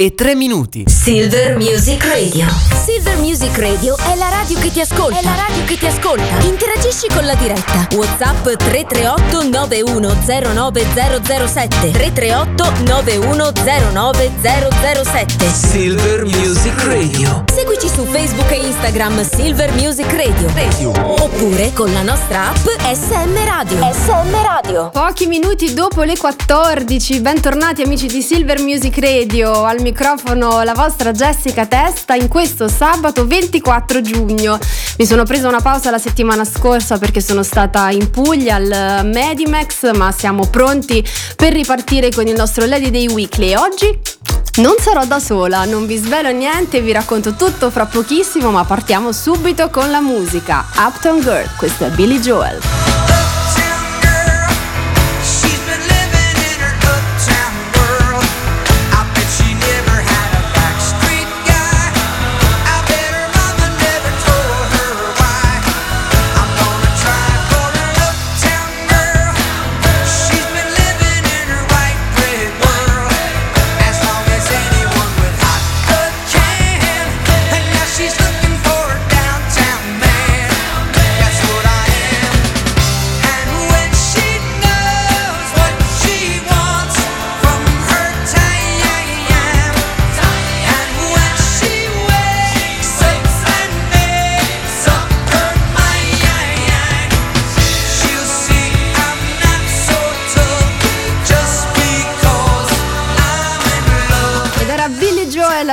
[0.00, 0.84] e 3 minuti.
[0.86, 2.46] Silver Music Radio.
[2.84, 5.18] Silver Music Radio è la radio che ti ascolta.
[5.18, 6.38] È la radio che ti ascolta.
[6.46, 7.88] Interagisci con la diretta.
[7.96, 11.90] WhatsApp 338 9109007.
[11.90, 15.52] 338 9109007.
[15.52, 17.42] Silver Music Radio.
[17.52, 20.48] Seguici su Facebook e Instagram Silver Music Radio.
[20.54, 20.92] Radio.
[21.24, 23.78] Oppure con la nostra app SM Radio.
[23.92, 24.90] SM Radio.
[24.90, 31.12] Pochi minuti dopo le 14, bentornati amici di Silver Music Radio, al microfono la vostra
[31.12, 34.58] Jessica Testa in questo sabato 24 giugno.
[34.98, 39.94] Mi sono presa una pausa la settimana scorsa perché sono stata in Puglia al Medimax,
[39.94, 41.02] ma siamo pronti
[41.36, 43.98] per ripartire con il nostro Lady Day Weekly oggi
[44.56, 49.12] non sarò da sola, non vi svelo niente, vi racconto tutto fra pochissimo, ma partiamo
[49.12, 50.66] subito con la musica.
[50.76, 53.07] Uptown Girl, questo è Billy Joel.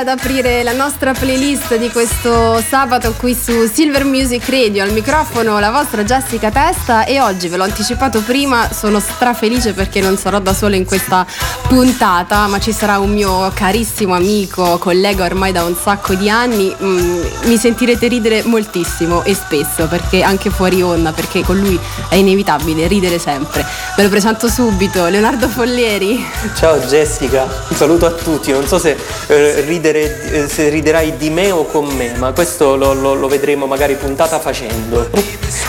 [0.06, 4.84] Ad aprire la nostra playlist di questo sabato qui su Silver Music Radio.
[4.84, 10.02] Al microfono la vostra Jessica Testa e oggi ve l'ho anticipato prima, sono strafelice perché
[10.02, 11.26] non sarò da sola in questa
[11.67, 16.76] puntata, ma ci sarà un mio carissimo amico, collega ormai da un sacco di anni.
[16.80, 21.80] Mm, mi sentirete ridere moltissimo e spesso perché anche fuori onda, perché con lui
[22.10, 23.66] è inevitabile ridere sempre.
[23.98, 26.23] Ve lo presento subito, Leonardo Follieri.
[26.54, 28.95] Ciao Jessica, un saluto a tutti, non so se,
[29.27, 33.28] eh, ridere- eh, se riderai di me o con me, ma questo lo, lo- lo
[33.28, 35.10] vedremo magari puntata facendo.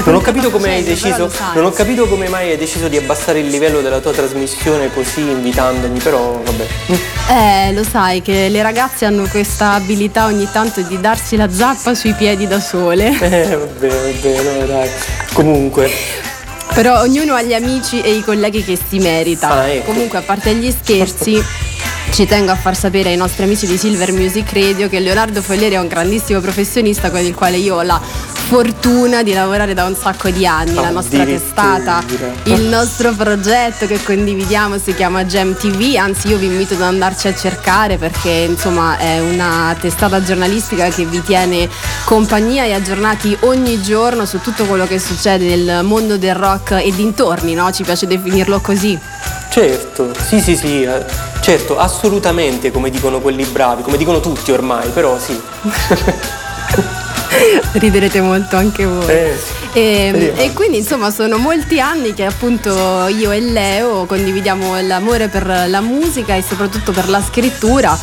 [0.04, 3.38] Non ho capito come hai deciso, non ho capito come mai hai deciso di abbassare
[3.40, 6.66] il livello della tua trasmissione così invitandomi, però vabbè.
[7.68, 11.94] Eh, lo sai che le ragazze hanno questa abilità ogni tanto di darsi la zappa
[11.94, 13.14] sui piedi da sole.
[13.26, 14.90] Eh, vabbè, vabbè, no, dai.
[15.32, 15.90] Comunque,
[16.74, 19.48] Però ognuno ha gli amici e i colleghi che si merita.
[19.50, 19.86] Ah, ecco.
[19.92, 21.42] Comunque, a parte gli scherzi.
[22.10, 25.74] Ci tengo a far sapere ai nostri amici di Silver Music Radio che Leonardo Follieri
[25.74, 29.94] è un grandissimo professionista con il quale io ho la fortuna di lavorare da un
[29.94, 30.74] sacco di anni.
[30.74, 32.02] La nostra testata,
[32.44, 37.28] il nostro progetto che condividiamo si chiama Gem TV, anzi io vi invito ad andarci
[37.28, 41.68] a cercare perché insomma è una testata giornalistica che vi tiene
[42.04, 46.92] compagnia e aggiornati ogni giorno su tutto quello che succede nel mondo del rock e
[46.94, 47.70] dintorni, no?
[47.72, 48.98] Ci piace definirlo così.
[49.56, 51.02] Certo, sì sì sì, eh,
[51.40, 55.40] certo, assolutamente come dicono quelli bravi, come dicono tutti ormai, però sì.
[57.72, 59.08] Riderete molto anche voi.
[59.08, 59.34] Eh,
[59.72, 60.40] E, Vediamo.
[60.40, 65.80] e quindi insomma sono molti anni che appunto io e Leo condividiamo l'amore per la
[65.80, 67.98] musica e soprattutto per la scrittura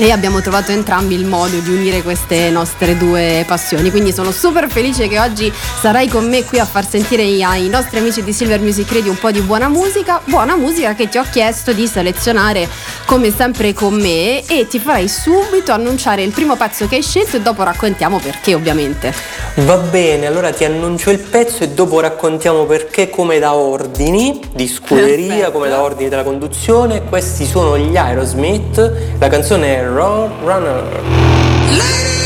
[0.00, 3.90] e abbiamo trovato entrambi il modo di unire queste nostre due passioni.
[3.90, 7.98] Quindi sono super felice che oggi sarai con me qui a far sentire ai nostri
[7.98, 11.24] amici di Silver Music Radio un po' di buona musica, buona musica che ti ho
[11.28, 12.68] chiesto di selezionare
[13.06, 17.36] come sempre con me e ti farai subito annunciare il primo pezzo che hai scelto
[17.36, 19.12] e dopo raccontiamo perché ovviamente.
[19.56, 24.68] Va bene, allora ti annuncio il pezzo e dopo raccontiamo perché come da ordini di
[24.68, 25.50] scuderia, Perfetto.
[25.50, 27.02] come da ordini della conduzione.
[27.02, 32.17] Questi sono gli Aerosmith, la canzone è Road Runner.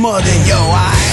[0.00, 1.09] More than your eye.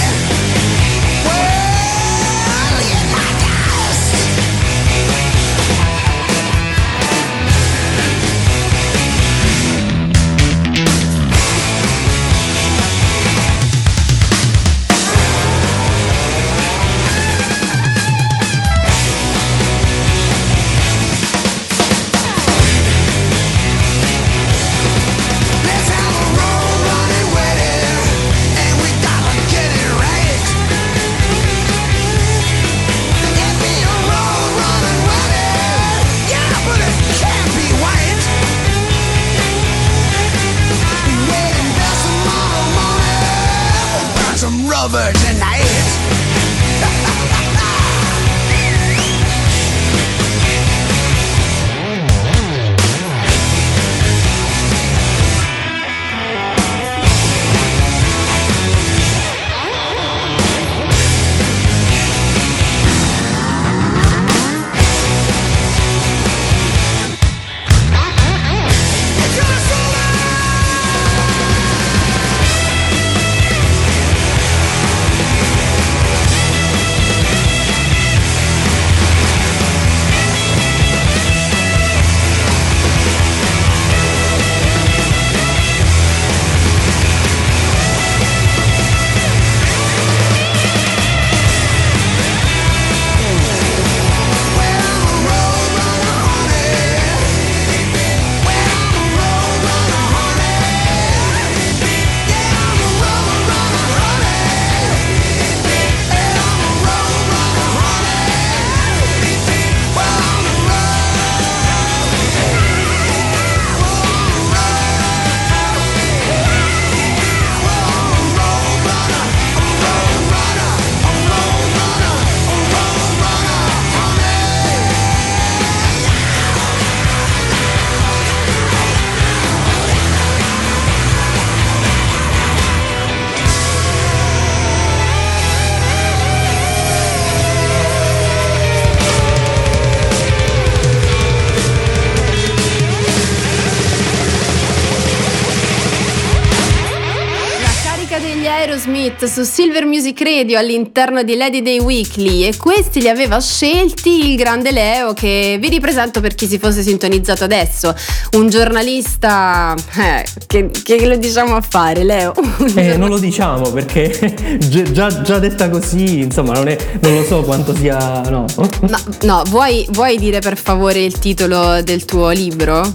[149.20, 154.30] Aerosmith su Silver Music Radio all'interno di Lady Day Weekly e questi li aveva scelti
[154.30, 157.94] il grande Leo che vi ripresento per chi si fosse sintonizzato adesso,
[158.32, 162.32] un giornalista eh, che, che lo diciamo a fare Leo?
[162.78, 167.24] Eh, non lo diciamo perché gi- già, già detta così, insomma, non, è- non lo
[167.24, 167.96] so quanto sia.
[168.28, 168.44] No.
[168.88, 172.94] Ma, no, vuoi, vuoi dire per favore il titolo del tuo libro?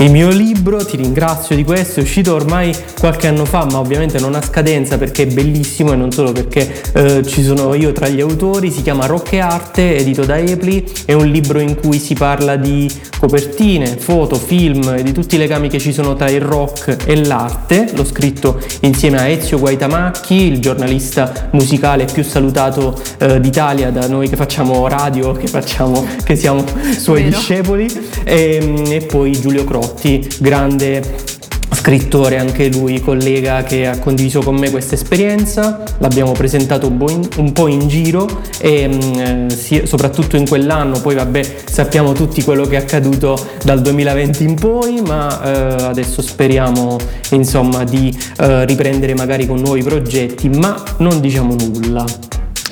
[0.00, 4.18] Il mio libro, ti ringrazio di questo, è uscito ormai qualche anno fa, ma ovviamente
[4.18, 8.08] non ha scadenza perché è bellissimo e non solo perché eh, ci sono io tra
[8.08, 11.98] gli autori, si chiama Rock e Arte, edito da Epli, è un libro in cui
[11.98, 16.30] si parla di copertine, foto, film e di tutti i legami che ci sono tra
[16.30, 17.90] il rock e l'arte.
[17.94, 24.30] L'ho scritto insieme a Ezio Guaitamacchi, il giornalista musicale più salutato eh, d'Italia da noi
[24.30, 26.64] che facciamo radio, che, facciamo, che siamo
[26.96, 27.36] suoi Vero.
[27.36, 27.86] discepoli,
[28.24, 31.38] e, e poi Giulio Crotti, grande
[31.72, 37.68] scrittore anche lui, collega che ha condiviso con me questa esperienza, l'abbiamo presentato un po'
[37.68, 42.80] in, giro e mm, eh, soprattutto in quell'anno, poi vabbè sappiamo tutti quello che è
[42.80, 46.98] accaduto dal 2020 in poi, ma eh, adesso speriamo
[47.30, 52.04] insomma di eh, riprendere magari con nuovi progetti, ma non diciamo nulla.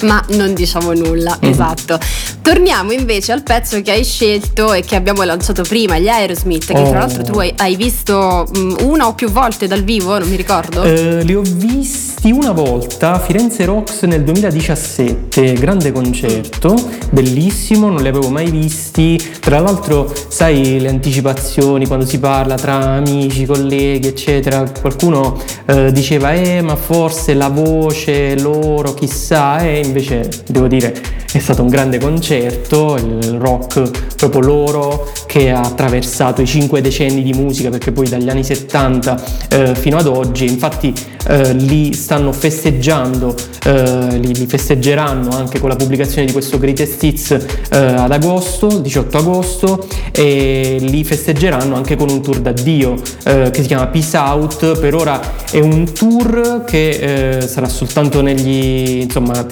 [0.03, 1.49] Ma non diciamo nulla, Mhm.
[1.50, 1.99] esatto.
[2.52, 6.78] Torniamo invece al pezzo che hai scelto e che abbiamo lanciato prima, gli Aerosmith, che
[6.81, 6.88] Oh.
[6.88, 10.37] tra l'altro tu hai, hai visto mh, una o più volte dal vivo, non mi
[10.37, 10.83] ricordo.
[10.83, 16.75] Eh, li ho visti una volta a Firenze Rocks nel 2017, grande concerto,
[17.11, 19.21] bellissimo, non li avevo mai visti.
[19.40, 24.64] Tra l'altro, sai le anticipazioni quando si parla tra amici, colleghi, eccetera.
[24.81, 30.95] Qualcuno eh, diceva "Eh, ma forse la voce loro, chissà", e invece devo dire
[31.31, 37.23] è stato un grande concerto, il rock proprio loro che ha attraversato i cinque decenni
[37.23, 40.92] di musica perché poi dagli anni 70 eh, fino ad oggi, infatti
[41.28, 47.02] eh, li stanno festeggiando, eh, li, li festeggeranno anche con la pubblicazione di questo Greatest
[47.02, 52.94] Hits eh, ad agosto, il 18 agosto e li festeggeranno anche con un tour d'addio
[53.25, 55.20] eh, che si chiama Peace Out, per ora
[55.50, 59.47] è un tour che eh, sarà soltanto negli insomma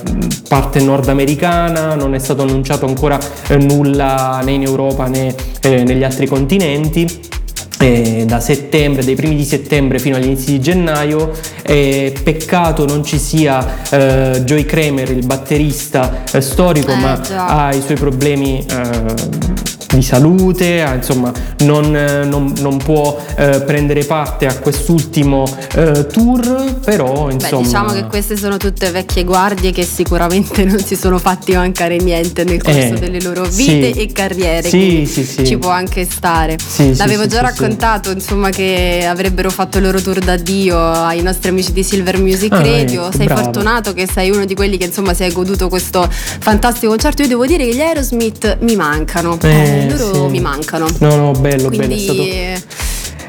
[0.49, 3.19] parte nordamericana, non è stato annunciato ancora
[3.49, 5.35] eh, nulla né in Europa né
[5.67, 7.35] negli altri continenti
[7.79, 11.31] eh, da settembre, dai primi di settembre fino agli inizi di gennaio.
[11.63, 17.47] Eh, peccato non ci sia eh, Joey Kramer, il batterista eh, storico, Eh, ma già.
[17.47, 24.05] ha i suoi problemi eh, di salute, insomma non, eh, non- non può eh, prendere
[24.05, 27.63] parte a quest'ultimo eh, tour, però Beh, insomma...
[27.63, 32.45] diciamo che queste sono tutte vecchie guardie che sicuramente non si sono fatti mancare niente
[32.45, 33.65] nel corso Eh, delle loro sì.
[33.81, 34.69] vite e carriere.
[34.69, 35.47] Sì, quindi sì, sì.
[35.47, 36.57] Ci può anche stare.
[36.59, 40.79] Sì, sì, L'avevo sì, già sì, raccontato, insomma, che avrebbero fatto il loro tour d'addio
[40.79, 43.07] ai nostri amici di Silver Music Ah, Radio.
[43.07, 43.43] ecco, sei brava.
[43.43, 47.23] fortunato che sei uno di quelli che insomma si è goduto questo fantastico concerto.
[47.23, 49.39] Io devo dire che gli Aerosmith mi mancano.
[49.43, 50.31] Eh, loro sì.
[50.31, 50.87] mi mancano.
[50.99, 52.23] No, no, bello, bello, è Quindi stato...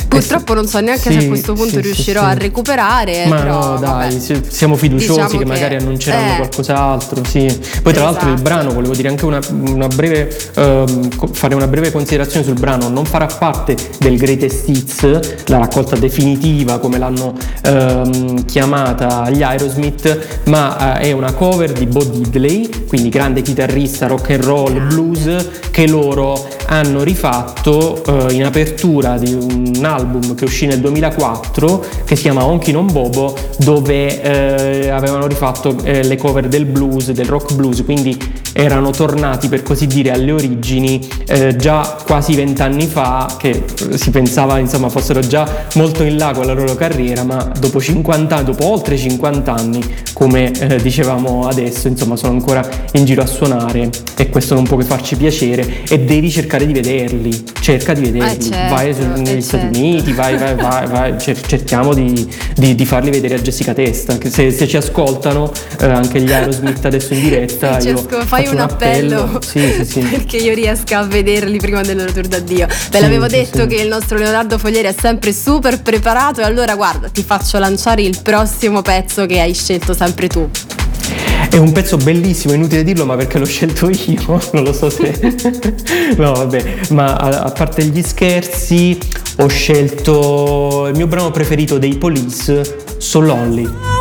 [0.08, 2.26] eh, purtroppo non so neanche se Sì, a questo punto sì, riuscirò sì.
[2.28, 3.26] a recuperare.
[3.28, 3.86] Ma però, no, vabbè.
[4.10, 6.36] dai, si- siamo fiduciosi Diciamo che, che- magari annunceranno eh.
[6.38, 7.24] qualcos'altro.
[7.26, 7.60] Sì.
[7.82, 8.42] Poi, tra l'altro, il Esatto.
[8.50, 12.90] brano, volevo dire anche una, una breve, ehm, fare una breve considerazione sul brano.
[12.90, 17.34] Non farà parte del Greatest Hits, la raccolta definitiva, come l'hanno
[17.64, 24.08] ehm, chiamata gli Aerosmith, ma eh, è una cover di Bo Diddley, quindi grande chitarrista
[24.08, 29.97] rock and roll, blues, che loro hanno rifatto eh, in apertura di un album
[30.36, 36.04] che uscì nel 2004 che si chiama Honky Non Bobo dove eh, avevano rifatto eh,
[36.04, 38.18] le cover del blues, del rock blues quindi
[38.54, 44.10] erano tornati per così dire alle origini eh, già quasi vent'anni fa che eh, si
[44.10, 48.46] pensava insomma fossero già molto in là con la loro carriera ma dopo 50 anni,
[48.46, 49.82] dopo oltre 50 anni
[50.14, 54.78] come eh, dicevamo adesso insomma sono ancora in giro a suonare e questo non può
[54.78, 59.42] che farci piacere e devi cercare di vederli cerca di vederli Eh, certo, vai negli
[59.42, 59.80] Stati certo.
[59.80, 64.18] Uniti vai, vai, vai, vai, cer- cerchiamo di, di- di farli vedere a Jessica Testa
[64.18, 68.60] che se, se ci ascoltano eh, anche gli Aerosmith adesso in diretta Francesco, fai un
[68.60, 72.68] appello, sì sì sì perché io riesca a vederli prima del loro tour d'addio.
[72.92, 77.10] Ve l'avevo detto che il nostro Leonardo Foglieri è sempre super preparato e allora guarda,
[77.10, 80.50] ti faccio lanciare il prossimo pezzo che hai scelto sempre tu.
[81.50, 85.18] È un pezzo bellissimo, inutile dirlo, ma perché l'ho scelto io, non lo so se.
[86.18, 88.98] no, vabbè, ma a, a parte gli scherzi,
[89.40, 93.97] ho scelto il mio brano preferito dei Police, So Lonely.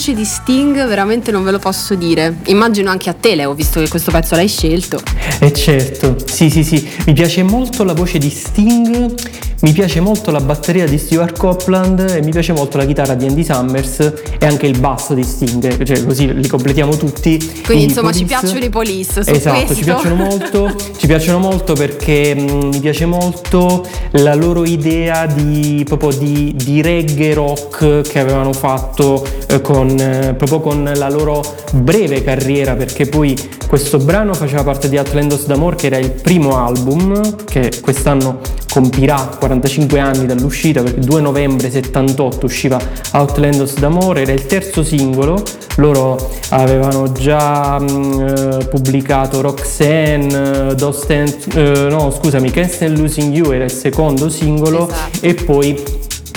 [0.00, 2.38] Voce di Sting, veramente non ve lo posso dire.
[2.46, 4.98] Immagino anche a te, Leo, visto che questo pezzo l'hai scelto.
[5.40, 9.12] E certo, sì sì sì, mi piace molto la voce di Sting,
[9.60, 13.26] mi piace molto la batteria di Stuart Copeland e mi piace molto la chitarra di
[13.26, 17.36] Andy Summers e anche il basso di Sting, cioè così li completiamo tutti.
[17.66, 19.74] Quindi I insomma ci Police- piacciono i Police su Esatto, questo.
[19.74, 25.84] ci piacciono molto, ci piacciono molto perché mh, mi piace molto la loro idea di,
[25.86, 31.42] proprio di, di reggae rock che avevano fatto eh, con, eh, proprio con la loro
[31.72, 36.56] breve carriera perché poi questo brano faceva parte di Outlandos d'Amor che era il primo
[36.56, 38.40] album che quest'anno
[38.72, 42.78] compirà 45 anni dall'uscita perché 2 novembre 78 usciva
[43.12, 45.42] Outlandos d'Amore era il terzo singolo
[45.76, 52.98] loro avevano già mh, eh, pubblicato Roxanne, eh, Don't Stand- eh, no scusami, Can't Stand
[52.98, 55.26] Losing You era il secondo singolo Esatto.
[55.26, 55.82] e poi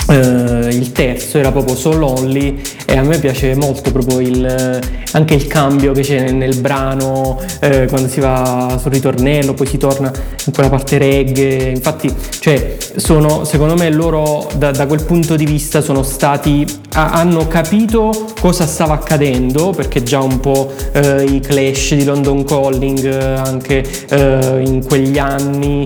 [0.08, 4.80] eh, il terzo era proprio So Lonely e a me piace molto proprio il, eh,
[5.12, 9.66] anche il cambio che c'è nel, nel brano eh, quando si va sul ritornello poi
[9.66, 10.12] si torna
[10.46, 11.70] in quella parte reggae.
[11.70, 17.10] Infatti cioè sono secondo me loro da, da quel punto di vista sono stati ha-
[17.10, 23.04] hanno capito cosa stava accadendo perché già un po' eh, i clash di London Calling
[23.04, 25.84] eh, anche eh, in quegli anni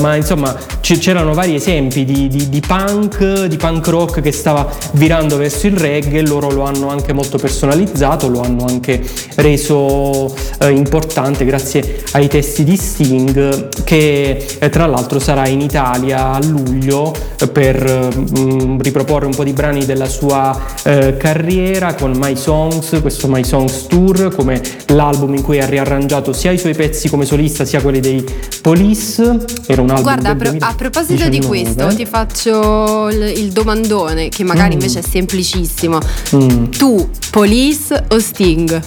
[0.00, 4.68] ma insomma c- c'erano vari esempi di, di- di punk di punk rock che stava
[4.92, 9.02] virando verso il reggae loro lo hanno anche molto personalizzato lo hanno anche
[9.36, 16.32] reso eh, importante grazie ai testi di Sting che eh, tra l'altro sarà in Italia
[16.32, 22.12] a luglio eh, per mm, riproporre un po' di brani della sua eh, carriera con
[22.16, 26.74] My Songs, questo My Songs Tour come l'album in cui ha riarrangiato sia i suoi
[26.74, 28.24] pezzi come solista sia quelli dei
[28.60, 31.74] Police era un album Guarda, a, pro- a proposito di 2019.
[31.74, 34.80] questo, ti faccio il, il domandone che magari Mm.
[34.80, 35.98] invece è semplicissimo.
[36.34, 36.64] Mm.
[36.70, 38.82] Tu, Police o Sting?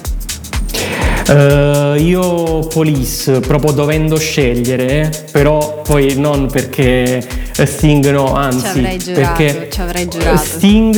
[1.28, 9.36] Eh, io Police, proprio dovendo scegliere, però poi non perché Sting no, anzi, Ci giurato,
[9.36, 10.38] perché ci avrei giurato.
[10.44, 10.96] Sting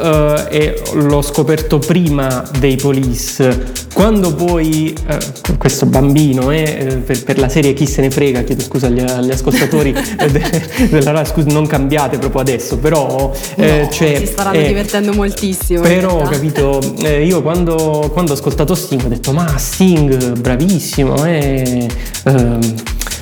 [0.00, 3.84] eh, e l'ho scoperto prima dei Police.
[3.96, 5.18] Quando poi eh,
[5.56, 9.30] questo bambino, eh, per, per la serie Chi se ne frega, chiedo scusa agli, agli
[9.30, 9.88] ascoltatori
[10.20, 14.58] eh, de- della radio, scusa, non cambiate proprio adesso, però eh, No, cioè, si staranno
[14.58, 15.80] eh, divertendo moltissimo.
[15.80, 16.28] però, realtà.
[16.28, 21.88] capito, eh, io quando, quando ho ascoltato Sting ho detto, ma Sting, bravissimo, eh,
[22.24, 22.74] ehm,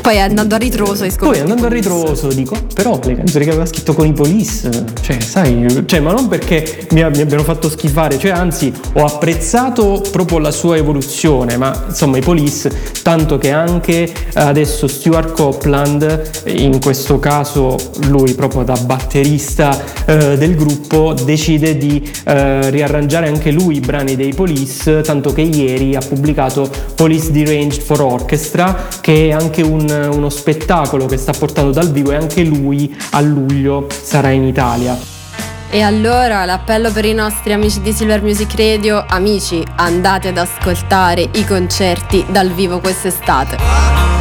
[0.05, 1.31] Poi andando a ritroso hai scoperto.
[1.31, 5.19] poi andando a ritroso dico, però le canzoni che aveva scritto con i Police, cioè,
[5.19, 10.41] sai, cioè, ma non perché mi, mi abbiano fatto schifare, cioè, anzi, ho apprezzato proprio
[10.41, 12.71] la sua evoluzione, ma insomma, i Police,
[13.03, 17.75] tanto che anche adesso Stuart Copeland, in questo caso
[18.09, 24.17] lui proprio da batterista eh, del gruppo, decide di eh, riarrangiare anche lui i brani
[24.17, 29.93] dei Police, tanto che ieri ha pubblicato Police Deranged for Orchestra, che è anche un-
[29.95, 34.97] uno spettacolo che sta portando dal vivo e anche lui a luglio sarà in Italia.
[35.71, 41.29] E allora l'appello per i nostri amici di Silver Music Radio, amici, andate ad ascoltare
[41.33, 44.14] i concerti dal vivo quest'estate.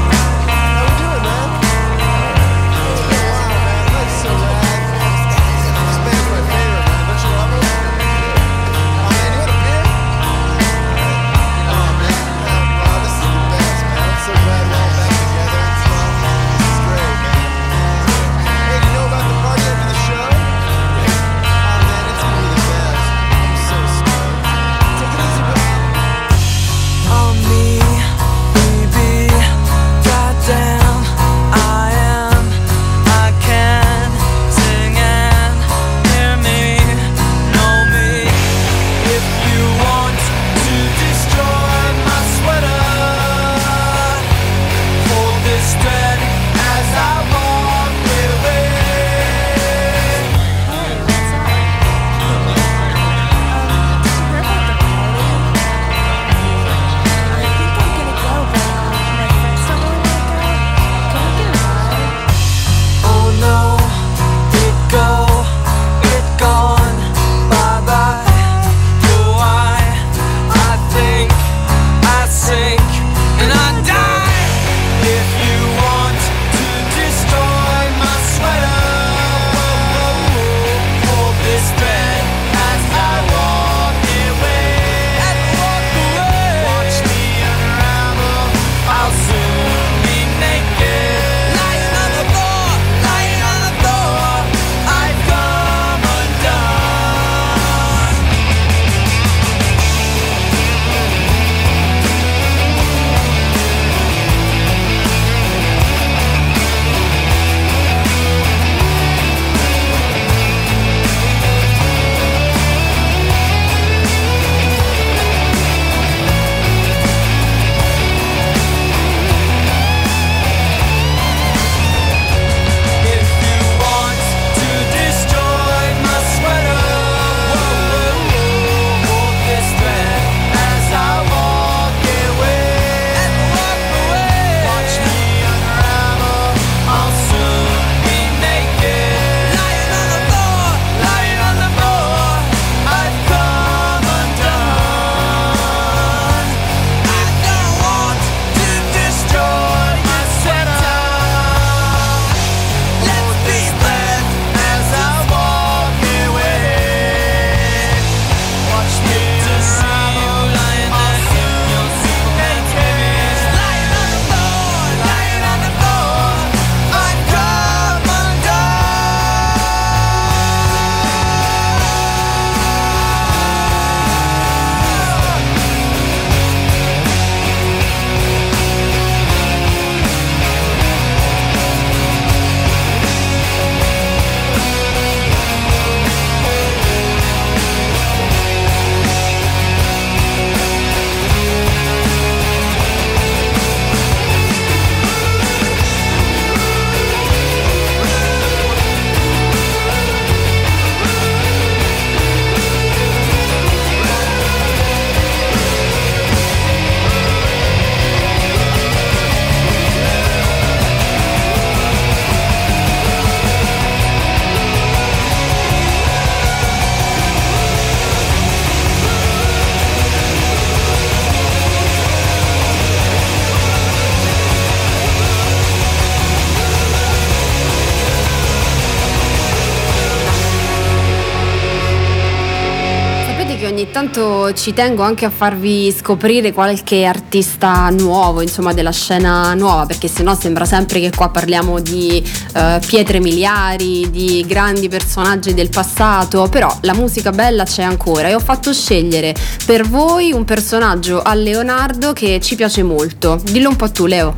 [234.13, 239.85] Ogni tanto ci tengo anche a farvi scoprire qualche artista nuovo, insomma, della scena nuova,
[239.85, 242.23] perché sennò sembra sempre che qua parliamo di
[242.53, 248.35] eh, pietre miliari, di grandi personaggi del passato, però la musica bella c'è ancora e
[248.35, 249.33] ho fatto scegliere
[249.65, 253.39] per voi un personaggio a Leonardo che ci piace molto.
[253.43, 254.35] Dillo un po' tu, Leo.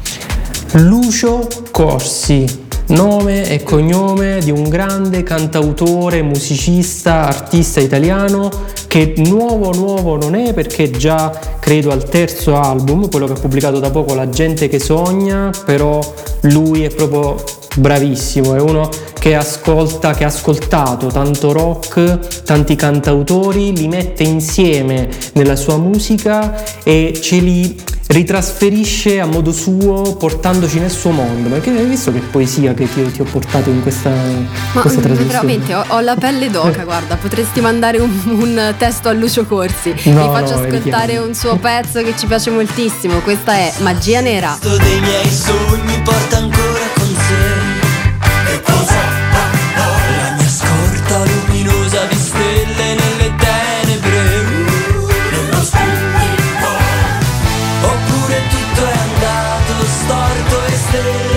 [0.74, 8.50] Lucio Corsi, nome e cognome di un grande cantautore, musicista, artista italiano
[8.88, 13.80] che nuovo nuovo non è perché già credo al terzo album, quello che ha pubblicato
[13.80, 16.00] da poco La gente che sogna, però
[16.41, 17.36] lui è proprio
[17.76, 25.10] bravissimo, è uno che ascolta, che ha ascoltato tanto rock, tanti cantautori, li mette insieme
[25.34, 27.76] nella sua musica e ce li
[28.08, 31.50] ritrasferisce a modo suo portandoci nel suo mondo.
[31.50, 34.12] Perché hai visto che poesia che ti, ti ho portato in questa,
[34.74, 35.26] Ma questa mm, trasmissione?
[35.32, 39.90] veramente ho, ho la pelle d'oca, guarda, potresti mandare un, un testo a Lucio Corsi.
[39.90, 43.20] No, Vi faccio no, ascoltare un suo pezzo che ci piace moltissimo.
[43.20, 44.52] Questa è Magia Nera.
[44.52, 47.05] resto dei miei sogni porta ancora con
[60.96, 61.35] say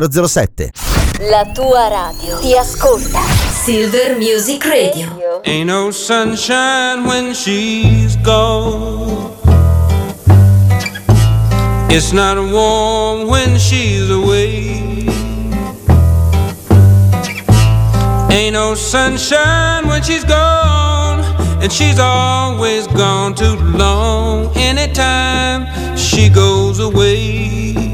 [0.00, 0.72] 007.
[1.30, 3.20] La tua radio ti ascolta.
[3.64, 5.40] Silver Music Radio.
[5.44, 9.30] Ain't no sunshine when she's gone.
[11.88, 15.06] It's not warm when she's away.
[18.30, 21.22] Ain't no sunshine when she's gone.
[21.62, 24.50] And she's always gone too long.
[24.56, 27.93] Anytime she goes away.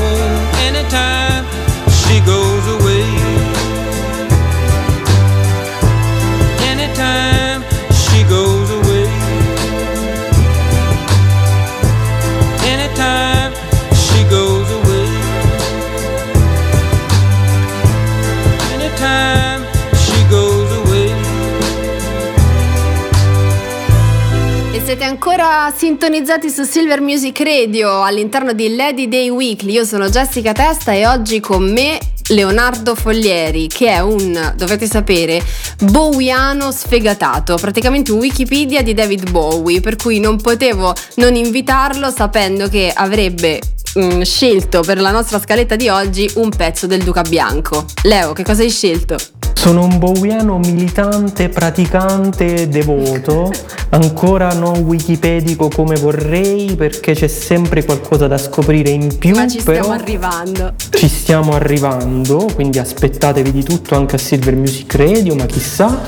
[24.91, 29.71] siete ancora sintonizzati su Silver Music Radio all'interno di Lady Day Weekly.
[29.71, 35.41] Io sono Jessica Testa e oggi con me Leonardo Foglieri, che è un, dovete sapere,
[35.79, 42.67] bowiano sfegatato, praticamente un Wikipedia di David Bowie, per cui non potevo non invitarlo sapendo
[42.67, 43.61] che avrebbe
[43.97, 47.85] mm, scelto per la nostra scaletta di oggi un pezzo del Duca Bianco.
[48.03, 49.15] Leo, che cosa hai scelto?
[49.53, 53.51] Sono un bowiano militante, praticante, devoto,
[53.89, 59.61] ancora non wikipedico come vorrei perché c'è sempre qualcosa da scoprire in più, Ma ci
[59.61, 60.73] però stiamo arrivando.
[60.89, 65.99] ci stiamo arrivando, quindi aspettatevi di tutto anche a Silver Music Radio, ma chissà.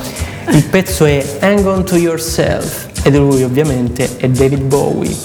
[0.49, 5.15] Il pezzo è Hang On To Yourself ed lui ovviamente è David Bowie.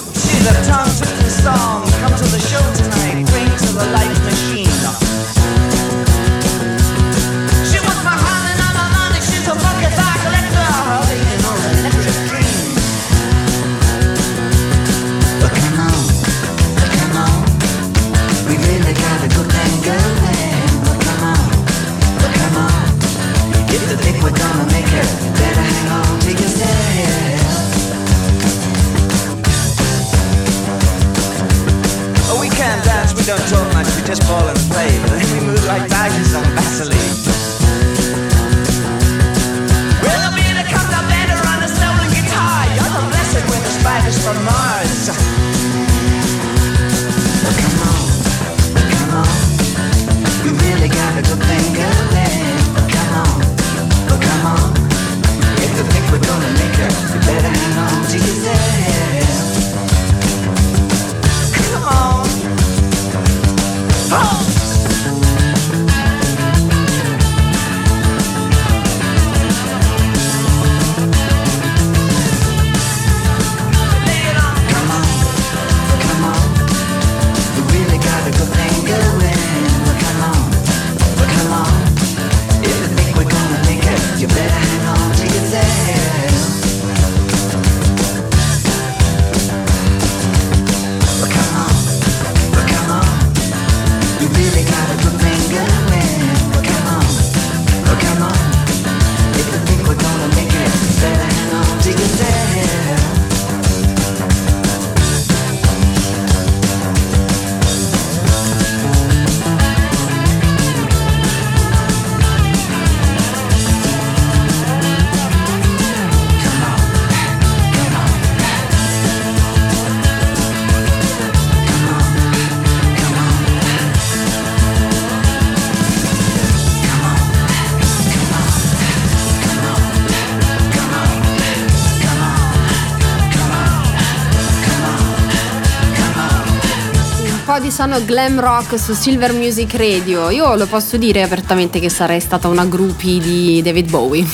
[137.60, 140.30] Di suono glam rock su Silver Music Radio.
[140.30, 144.24] Io lo posso dire apertamente che sarei stata una groupie di David Bowie.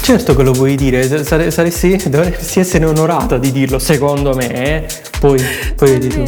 [0.00, 4.86] Certo che lo puoi dire, sare- saresti, dovresti essere onorata di dirlo, secondo me, eh.
[5.20, 5.38] poi,
[5.76, 6.22] poi vedi tu.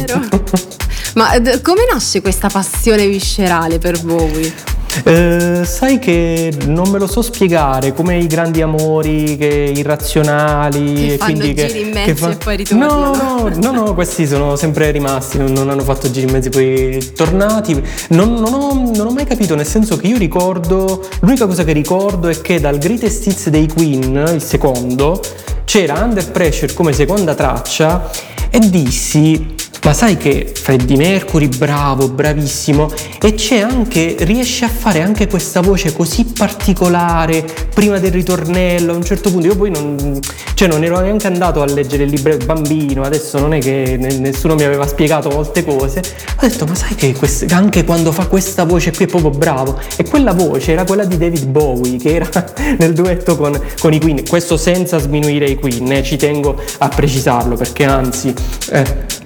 [1.15, 4.53] Ma eh, come nasce questa passione viscerale per Bowie?
[5.03, 11.13] Eh, sai che non me lo so spiegare, come i grandi amori che irrazionali Che
[11.13, 13.15] e quindi che, giri in che mezzo e poi ritornano.
[13.15, 16.49] No, no, no, no, questi sono sempre rimasti, non, non hanno fatto giri in mezzo
[16.49, 17.81] poi tornati.
[18.09, 21.73] Non, non ho, non ho mai capito, nel senso che io ricordo, l'unica cosa che
[21.73, 25.21] ricordo è che dal Greatest Hits dei Queen, il secondo,
[25.65, 28.09] c'era Under Pressure come seconda traccia
[28.49, 29.52] e dissi
[29.83, 32.89] ma sai che Freddie Mercury bravo, bravissimo
[33.21, 38.95] e c'è anche riesce a fare anche questa voce così particolare prima del ritornello a
[38.95, 39.47] un certo punto.
[39.47, 40.19] Io poi non
[40.53, 44.17] cioè non ero neanche andato a leggere il libro bambino adesso non è che ne-
[44.19, 45.99] nessuno mi aveva spiegato molte cose.
[45.99, 49.77] Ho detto ma sai che quest- anche quando fa questa voce qui è proprio bravo.
[49.97, 52.29] E quella voce era quella di David Bowie che era
[52.79, 54.25] nel duetto con, con i Queen.
[54.27, 58.33] Questo senza sminuire i Queen eh, ci tengo a precisarlo perché anzi
[58.71, 59.21] eh,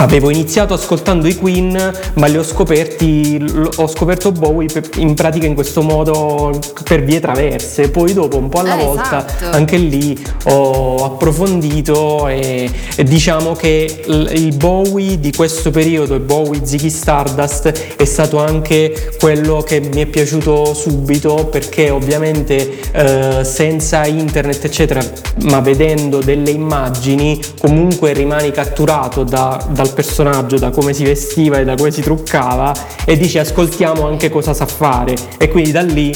[0.00, 3.38] Avevo iniziato ascoltando i Queen, ma li ho scoperti,
[3.76, 7.90] ho scoperto Bowie in pratica in questo modo per vie traverse.
[7.90, 9.54] Poi dopo, un po' alla Eh, volta, esatto.
[9.54, 16.64] anche lì ho approfondito e, e diciamo che il Bowie di questo periodo, il Bowie
[16.64, 24.06] Ziggy Stardust, è stato anche quello che mi è piaciuto subito perché ovviamente eh, senza
[24.06, 25.02] internet eccetera,
[25.50, 31.58] ma vedendo delle immagini comunque rimani catturato da- dal dal personaggio, da come si vestiva
[31.58, 32.72] e da come si truccava
[33.04, 36.12] e dice ascoltiamo anche cosa sa fare e quindi da lì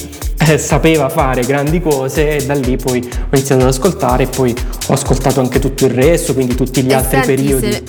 [0.46, 4.54] eh, sapeva fare grandi cose e da lì poi ho iniziato ad ascoltare e poi
[4.88, 7.70] ho ascoltato anche tutto il resto, quindi tutti gli E altri senti, periodi.
[7.72, 7.82] se-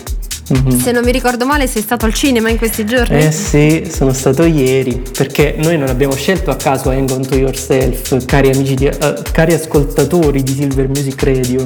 [0.47, 0.79] Mhm.
[0.79, 3.17] Se non mi ricordo male, sei stato al cinema in questi giorni?
[3.17, 7.33] Eh sì, sono stato ieri, perché noi non abbiamo scelto a caso Hang On To
[7.35, 11.63] Yourself, cari amici, di- eh, cari ascoltatori di Silver Music Radio,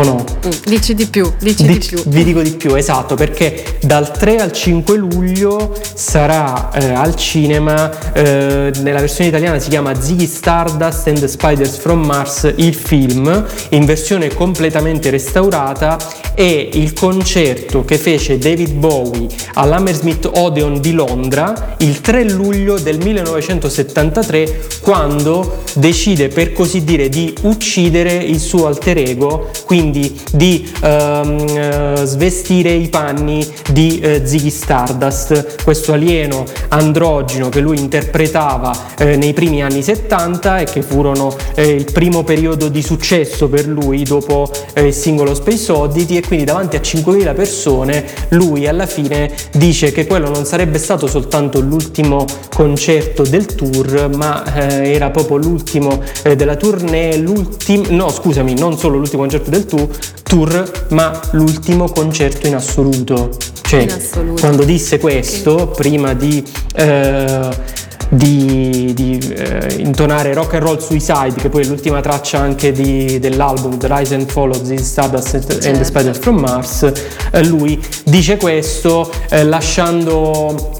[0.00, 0.24] o no?
[0.46, 2.02] Mm, Dici di più, dici di Dic- più.
[2.06, 7.90] Vi dico di più, esatto, perché dal 3 al 5 luglio sarà eh, al cinema,
[8.12, 13.44] eh, nella versione italiana si chiama Ziggy Stardust and the Spiders from Mars, il film,
[13.70, 15.96] in versione completamente restaurata
[16.34, 22.98] e il concerto che fece David Bowie all'Hammersmith Odeon di Londra il 3 luglio del
[22.98, 31.46] 1973 quando decide per così dire di uccidere il suo alter ego, quindi di ehm,
[31.48, 39.16] eh, svestire i panni di eh, Ziggy Stardust, questo alieno androgino che lui interpretava eh,
[39.16, 44.02] nei primi anni 70 e che furono eh, il primo periodo di successo per lui
[44.04, 49.30] dopo eh, il singolo Space Oddity e quindi davanti a 5.000 persone lui alla fine
[49.52, 52.24] dice che quello non sarebbe stato soltanto l'ultimo
[52.54, 58.96] concerto del tour ma eh, era proprio l'ultimo della tournée, l'ultimo, no scusami, non solo
[58.98, 59.64] l'ultimo concerto del
[60.22, 63.30] tour ma l'ultimo concerto in assoluto.
[63.62, 64.40] Cioè, In assoluto.
[64.40, 66.42] quando disse questo, prima di...
[66.74, 67.76] eh,
[68.10, 73.18] di, di, eh, intonare Rock and Roll Suicide, che poi è l'ultima traccia anche di-
[73.18, 75.84] dell'album The Rise and Fall of the Stardust and the Certo.
[75.84, 76.90] Spiders from Mars,
[77.32, 80.77] eh, lui dice questo eh, lasciando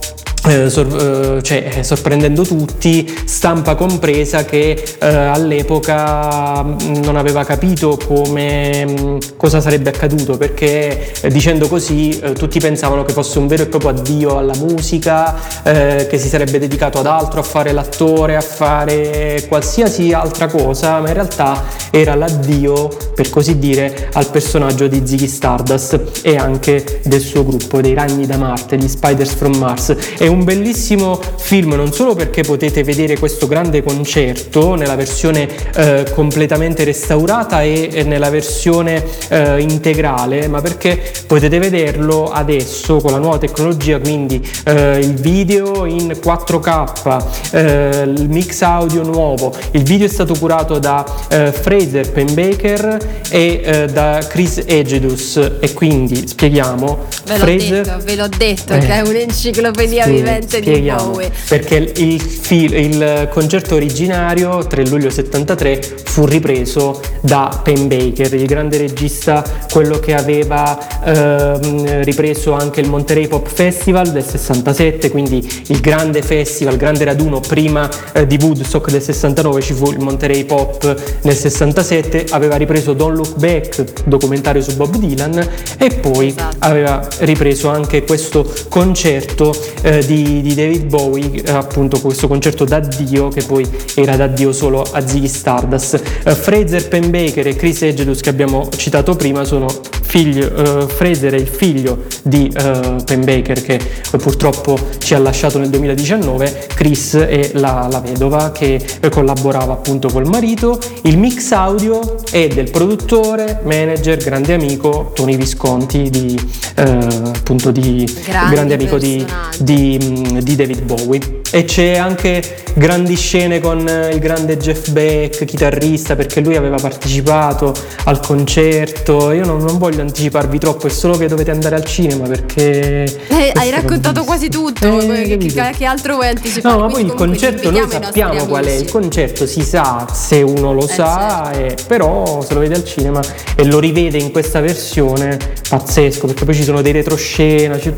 [0.48, 7.44] eh, sor- eh, cioè, eh, sorprendendo tutti, stampa compresa che eh, all'epoca mh, non aveva
[7.44, 13.64] capito come, mh, cosa sarebbe accaduto perché dicendo così tutti pensavano che fosse un vero
[13.64, 18.40] e proprio addio alla musica, che si sarebbe dedicato ad altro, a fare l'attore, a
[18.40, 25.02] fare qualsiasi altra cosa, ma in realtà era l'addio, per così dire, al personaggio di
[25.04, 29.94] Ziggy Stardust e anche del suo gruppo, dei Ragni da Marte, gli Spiders from Mars.
[30.16, 36.06] È un bellissimo film non solo perché potete vedere questo grande concerto nella versione eh,
[36.14, 43.18] completamente restaurata e e nella versione eh, integrale, ma perché potete vederlo adesso con la
[43.18, 49.54] nuova tecnologia, quindi eh, il video in 4K, eh, il mix audio nuovo.
[49.72, 55.36] Il video è stato curato da eh, Fraser Penbaker e eh, da Chris Egedus.
[55.60, 57.06] E quindi spieghiamo.
[57.24, 60.80] Ve l'ho Fraser detto, ve l'ho detto che è un'enciclopedia Sì, vivente di.
[60.80, 61.30] Bowie.
[61.48, 68.32] Perché il, il fil- il concerto originario, 3 luglio 73, fu ripreso da Penn Baker,
[68.34, 75.10] il grande regista, quello che aveva ehm, ripreso anche il Monterey Pop Festival del 67,
[75.10, 79.90] quindi il grande festival, il grande raduno prima eh, di Woodstock del 69 ci fu
[79.90, 85.46] il Monterey Pop nel 67, aveva ripreso Don't Look Back, documentario su Bob Dylan
[85.78, 86.56] e poi Esatto.
[86.60, 93.28] aveva ripreso anche questo concerto eh, di, di David Bowie, eh, appunto questo concerto d'addio
[93.28, 96.02] che poi era d'addio solo a Ziggy Stardust.
[96.24, 99.66] Eh, Fraser Penbaker e Chris Egedus che abbiamo citato prima sono
[100.08, 103.78] figli, eh, Fraser è il figlio di eh, Penbaker che
[104.10, 110.26] purtroppo ci ha lasciato nel 2019, Chris è la, la vedova che collaborava appunto col
[110.26, 110.78] marito.
[111.02, 116.36] Il mix audio è del produttore, manager, grande amico Tony Visconti di
[116.76, 119.24] eh, appunto di Grandi grande amico di,
[119.58, 121.40] di, mm, di David Bowie.
[121.50, 127.74] E c'è anche grandi scene con il grande Jeff Beck chitarrista perché lui aveva partecipato
[128.04, 129.32] al concerto.
[129.32, 133.52] Io non, non voglio anticiparvi troppo è solo che dovete andare al cinema perché Eh,
[133.54, 136.74] hai raccontato quasi tutto, Eh, che, che- altro vuoi anticipare?
[136.74, 140.72] No, ma poi il concerto noi sappiamo qual è, il concerto si sa se uno
[140.72, 143.20] lo Eh, sa, e- però se lo vede al cinema
[143.56, 145.36] e lo rivede in questa versione,
[145.68, 147.92] pazzesco, perché poi ci sono dei retroscena, cioè,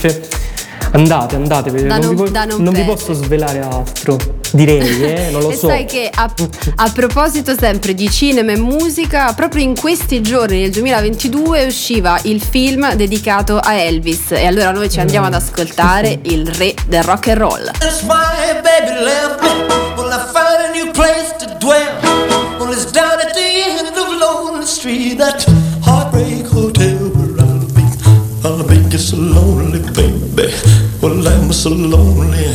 [0.92, 4.16] andate, andate, Da non, non- vi, po- non vi posso svelare altro,
[4.52, 5.68] direi, eh, non lo e so.
[5.68, 6.32] sai che a,
[6.76, 12.40] a proposito sempre di cinema e musica, proprio in questi giorni nel 2022 usciva il
[12.40, 17.28] film dedicato a Elvis e allora noi ci andiamo ad ascoltare il re del rock
[17.28, 17.70] and roll.
[17.78, 19.48] That's why baby left me.
[19.96, 22.00] Well, I found a new place to dwell.
[22.58, 25.44] Well, it's down at the end of Lonely Street, that
[25.82, 27.84] heartbreak hotel where I'll be.
[28.44, 30.52] I'll be just so lonely, baby.
[31.00, 32.54] Well, I'm so lonely.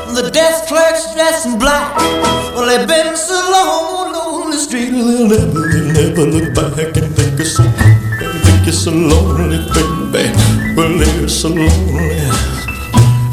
[0.13, 1.95] The desk clerk's dressed in black.
[2.53, 7.15] Well, they've been so long on the street, they'll never, they'll never look back and
[7.15, 9.57] think you're so, think you're so lonely,
[10.11, 10.29] baby.
[10.75, 12.29] Well, they're so lonely.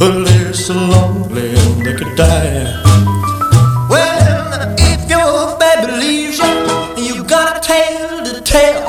[0.00, 1.50] Well, they're so lonely,
[1.84, 2.80] they could die.
[3.90, 8.84] Well, if your baby leaves you, and you got a tale to tell,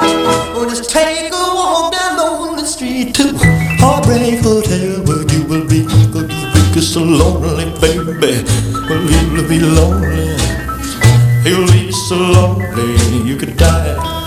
[0.55, 3.33] well, just take a walk down on the street to
[3.81, 7.58] Heartbreak Hotel, where you will be, cause you be so lonely,
[8.19, 8.47] baby.
[8.89, 9.01] Well,
[9.33, 10.35] you'll be lonely,
[11.45, 14.18] you'll be so lonely, you could die.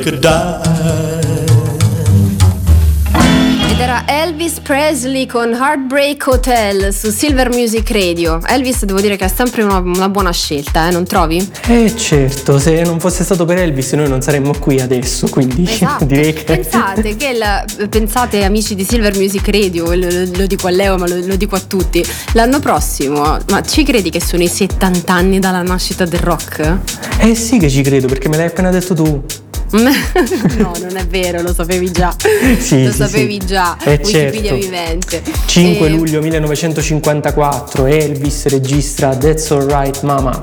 [0.00, 1.48] Could die.
[3.72, 8.40] Ed era Elvis Presley con Heartbreak Hotel su Silver Music Radio.
[8.46, 11.48] Elvis devo dire che è sempre una, una buona scelta, eh, non trovi?
[11.66, 16.04] Eh certo, se non fosse stato per Elvis noi non saremmo qui adesso, quindi Esatto.
[16.04, 16.42] direi che...
[16.44, 21.06] Pensate che il- pensate amici di Silver Music Radio, lo, lo dico a Leo ma
[21.08, 25.38] lo, lo dico a tutti, l'anno prossimo, ma ci credi che sono i 70 anni
[25.38, 26.78] dalla nascita del rock?
[27.20, 29.22] Eh sì che ci credo perché me l'hai appena detto tu.
[30.58, 32.14] no, non è vero, lo sapevi già.
[32.58, 33.46] Sì, lo sì, sapevi sì.
[33.46, 33.76] già.
[33.84, 34.54] Eh, Wikipedia certo.
[34.56, 35.22] vivente.
[35.46, 40.38] 5 E- luglio 1954 Elvis registra That's Alright Mama.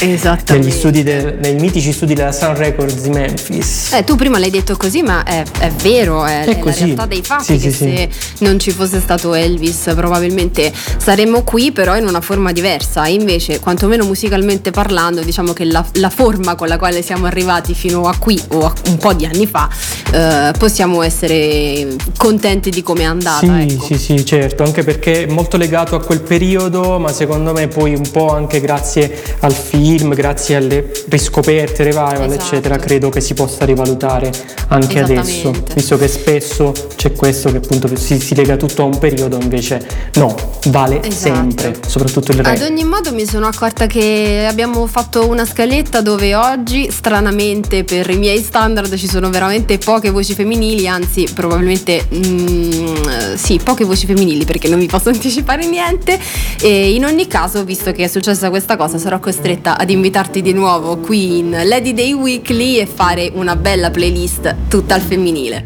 [0.00, 3.92] Negli studi del- nei mitici studi della Sun Records di Memphis.
[3.92, 6.84] Eh, tu prima l'hai detto così, ma è, è vero, è, È è la così.
[6.84, 11.72] realtà dei fatti Sì, che sì, se non ci fosse stato Elvis probabilmente saremmo qui
[11.72, 13.06] però in una forma diversa.
[13.08, 18.02] Invece, quantomeno musicalmente parlando, diciamo che la, la forma con la quale siamo arrivati fino
[18.08, 19.68] a qui o a un po' di anni fa,
[20.12, 23.40] eh, possiamo essere contenti di come è andata.
[23.40, 23.84] Sì, ecco.
[23.86, 27.94] sì, sì, certo, anche perché è molto legato a quel periodo, ma secondo me poi
[27.94, 32.44] un po' anche grazie al film, grazie alle riscoperte, revival, Esatto.
[32.44, 34.30] eccetera, credo che si possa rivalutare
[34.68, 38.98] anche adesso, visto che spesso c'è questo che appunto si, si lega tutto a un
[38.98, 39.84] periodo, invece
[40.14, 40.34] no,
[40.66, 41.14] vale Esatto.
[41.14, 42.64] sempre, soprattutto il Ad re.
[42.64, 48.18] ogni modo mi sono accorta che abbiamo fatto una scaletta dove oggi, stranamente per i
[48.18, 54.44] miei standard, ci sono veramente poche voci femminili, anzi probabilmente mm, sì, poche voci femminili
[54.44, 56.18] perché non vi posso anticipare niente.
[56.60, 60.52] E in ogni caso, visto che è successa questa cosa, sarò costretta ad invitarti di
[60.52, 65.64] nuovo qui in Lady Day Weekly e fare una bella playlist tutta al femminile.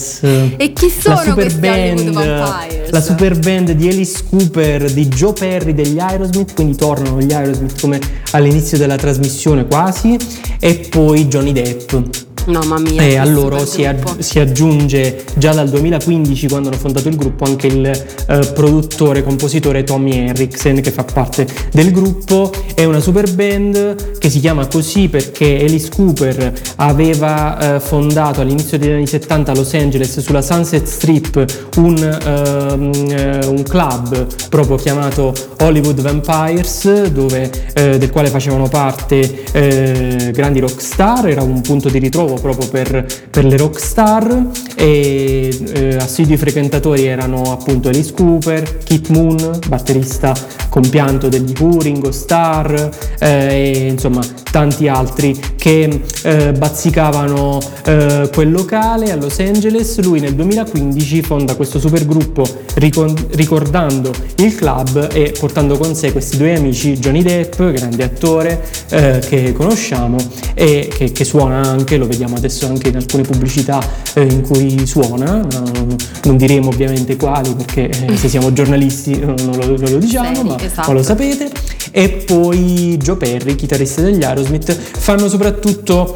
[0.00, 0.54] Vampires.
[0.56, 2.90] E chi sono la super questi band, Vampires?
[2.90, 7.80] La super band di Alice Cooper, di Joe Perry degli Aerosmith, quindi tornano gli Aerosmith
[7.80, 8.00] come
[8.32, 10.16] all'inizio della trasmissione quasi,
[10.58, 12.28] e poi Johnny Depp.
[12.46, 13.02] No, mamma mia.
[13.02, 17.44] E a loro si, aggi- si aggiunge già dal 2015, quando hanno fondato il gruppo,
[17.44, 22.50] anche il eh, produttore, compositore Tommy Henriksen, che fa parte del gruppo.
[22.74, 28.78] È una super band che si chiama così perché Alice Cooper aveva eh, fondato all'inizio
[28.78, 34.76] degli anni 70 a Los Angeles, sulla Sunset Strip, un, ehm, eh, un club proprio
[34.76, 41.88] chiamato Hollywood Vampires, dove, eh, del quale facevano parte eh, grandi rockstar, era un punto
[41.88, 48.78] di ritrovo proprio per, per le rockstar e eh, assidui frequentatori erano appunto Alice Cooper,
[48.78, 50.34] Kit Moon, batterista
[50.68, 52.72] compianto degli Who, Ringo Starr
[53.18, 54.20] eh, e insomma
[54.50, 60.00] tanti altri che eh, bazzicavano eh, quel locale a Los Angeles.
[60.00, 66.36] Lui nel 2015 fonda questo supergruppo ricon- ricordando il club e portando con sé questi
[66.36, 70.16] due amici, Johnny Depp, grande attore eh, che conosciamo
[70.54, 73.82] e che, che suona anche, lo vediamo adesso anche in alcune pubblicità
[74.14, 79.36] eh, in cui suona, non, non diremo ovviamente quali perché eh, se siamo giornalisti non
[79.36, 80.88] lo, non lo diciamo, Seri, ma, esatto.
[80.88, 81.50] ma lo sapete.
[81.92, 86.12] E poi Joe Perry, chitarrista degli Aerosmith, fanno soprattutto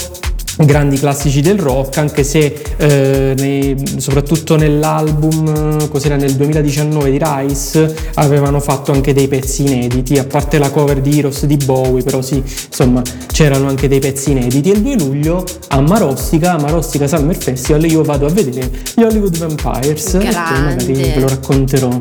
[0.59, 7.19] grandi classici del rock anche se eh, nei- soprattutto nell'album eh, cos'era nel 2019 di
[7.21, 12.03] Rice avevano fatto anche dei pezzi inediti a parte la cover di Heroes di Bowie
[12.03, 12.37] però sì
[12.67, 17.37] insomma c'erano anche dei pezzi inediti e il 2 luglio a Marostica a Marostica Summer
[17.37, 21.13] Festival io vado a vedere gli Hollywood Vampires e poi magari Grande.
[21.15, 21.97] ve lo racconterò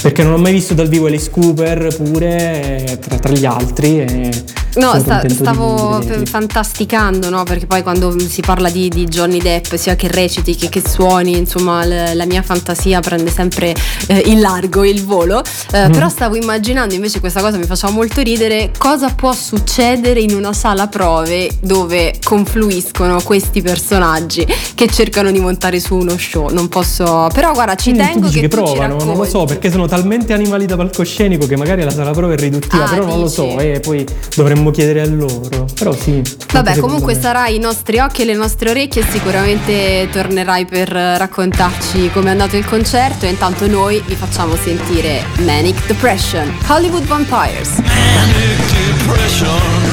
[0.00, 4.00] perché non ho mai visto dal vivo Alice Cooper pure eh, tra, tra gli altri
[4.00, 4.30] e
[4.76, 7.42] No, sta- di stavo fantasticando, no?
[7.42, 11.36] Perché poi quando si parla di, di Johnny Depp, sia che reciti che, che suoni,
[11.36, 13.74] insomma, l- la mia fantasia prende sempre
[14.06, 15.42] eh, il largo, il volo.
[15.72, 15.92] Eh, Mm.
[15.92, 20.52] Però stavo immaginando, invece questa cosa mi faceva molto ridere, cosa può succedere in una
[20.52, 26.48] sala prove dove confluiscono questi personaggi che cercano di montare su uno show.
[26.50, 27.28] Non posso...
[27.32, 30.32] Però guarda, ci tu tengo dici che, che provano, non lo so, perché sono talmente
[30.32, 33.34] animali da palcoscenico che magari la sala prova è riduttiva, Ah, però non lo dici?
[33.34, 34.04] so, e poi
[34.34, 35.66] dovremmo chiedere a loro.
[35.74, 36.22] Però sì.
[36.52, 37.20] Vabbè, comunque me.
[37.20, 42.30] sarai i nostri occhi e le nostre orecchie e sicuramente tornerai per raccontarci come è
[42.30, 47.80] andato il concerto e intanto noi vi facciamo sentire Manic Depression, Hollywood Vampires.
[49.06, 49.87] depression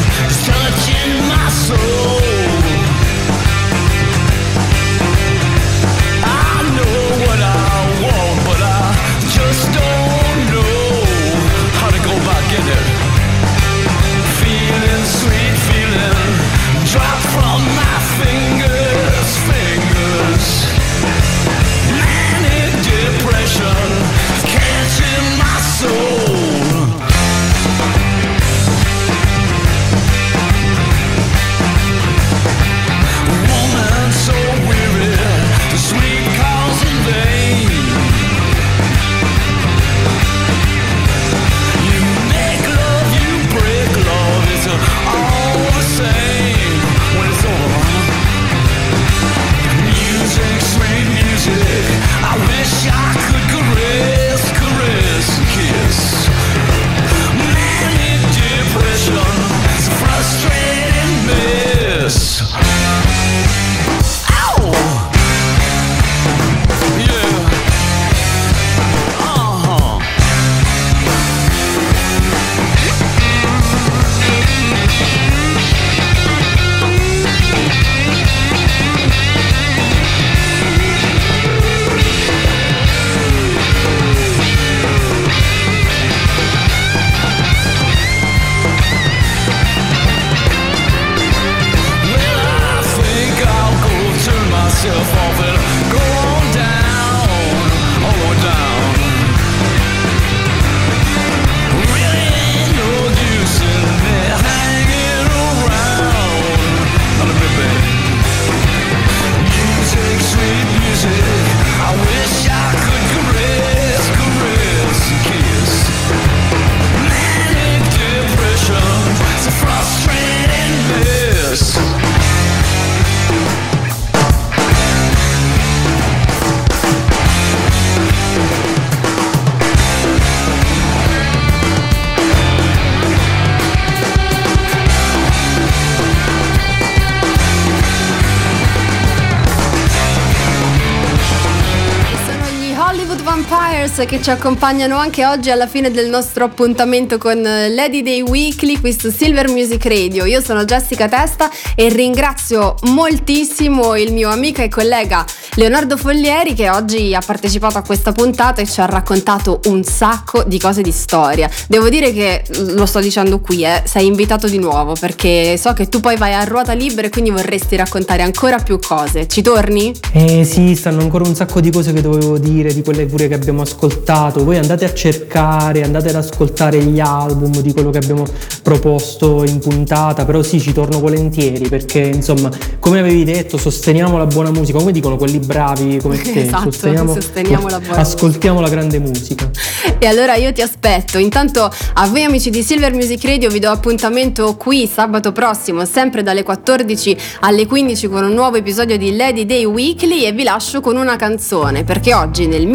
[144.06, 148.96] Che ci accompagnano anche oggi alla fine del nostro appuntamento con Lady Day Weekly qui
[148.98, 150.26] su Silver Music Radio.
[150.26, 155.26] Io sono Jessica Testa e ringrazio moltissimo il mio amico e collega
[155.56, 160.44] Leonardo Foglieri che oggi ha partecipato a questa puntata e ci ha raccontato un sacco
[160.44, 161.50] di cose di storia.
[161.68, 162.44] Devo dire che
[162.76, 166.34] lo sto dicendo qui, eh, sei invitato di nuovo perché so che tu poi vai
[166.34, 169.28] a ruota libera e quindi vorresti raccontare ancora più cose.
[169.28, 169.94] Ci torni?
[170.14, 173.34] Eh sì, stanno ancora un sacco di cose che dovevo dire, di quelle pure che
[173.34, 173.95] abbiamo ascoltato.
[174.44, 178.24] Voi andate a cercare, andate ad ascoltare gli album di quello che abbiamo
[178.62, 184.26] proposto in puntata, però sì, ci torno volentieri perché insomma, come avevi detto, sosteniamo la
[184.26, 189.00] buona musica, come dicono quelli bravi come te, Esatto, sosteniamo la buona ascoltiamo la grande
[189.00, 189.50] musica.
[189.98, 191.18] E allora io ti aspetto.
[191.18, 196.22] Intanto a voi amici di Silver Music Radio vi do appuntamento qui sabato prossimo, sempre
[196.22, 200.82] dalle 14 alle 15 con un nuovo episodio di Lady Day Weekly e vi lascio
[200.82, 202.68] con una canzone perché oggi nel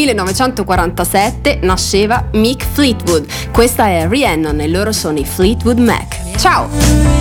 [1.11, 3.27] 1947 nasceva Mick Fleetwood.
[3.51, 6.37] Questa è Rhiannon e loro sono i Fleetwood Mac.
[6.37, 7.20] Ciao!